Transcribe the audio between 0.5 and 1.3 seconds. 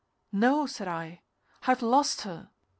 said I.